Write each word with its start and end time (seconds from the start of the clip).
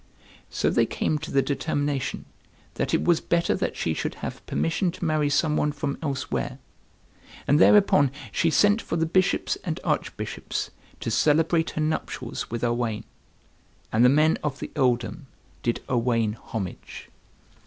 So 0.49 0.71
they 0.71 0.87
came 0.87 1.19
to 1.19 1.29
the 1.29 1.43
determination 1.43 2.25
that 2.73 2.91
it 2.91 3.03
was 3.03 3.21
better 3.21 3.53
that 3.53 3.77
she 3.77 3.93
should 3.93 4.15
have 4.15 4.43
permission 4.47 4.89
to 4.89 5.05
marry 5.05 5.29
some 5.29 5.55
one 5.55 5.71
from 5.71 5.95
elsewhere; 6.01 6.57
and 7.47 7.59
thereupon 7.59 8.09
she 8.31 8.49
sent 8.49 8.81
for 8.81 8.95
the 8.95 9.05
bishops 9.05 9.59
and 9.63 9.79
archbishops, 9.83 10.71
to 11.01 11.11
celebrate 11.11 11.69
her 11.77 11.81
nuptials 11.81 12.49
with 12.49 12.63
Owain. 12.63 13.03
And 13.93 14.03
the 14.03 14.09
men 14.09 14.39
of 14.43 14.57
the 14.57 14.71
earldom 14.75 15.27
did 15.61 15.81
Owain 15.87 16.33
homage. 16.33 17.09